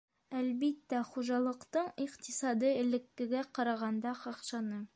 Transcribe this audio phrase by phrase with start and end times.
[0.37, 4.81] Әлбиттә, хужалыҡтың иҡтисады элеккегә ҡарағанда ҡаҡшаны.